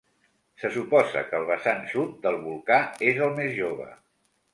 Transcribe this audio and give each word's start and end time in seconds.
Se 0.61 0.69
suposa 0.77 1.21
que 1.27 1.35
el 1.39 1.45
vessant 1.49 1.85
sud 1.91 2.15
del 2.23 2.39
volcà 2.47 2.79
és 3.13 3.21
el 3.27 3.37
més 3.41 3.53
jove. 3.59 3.87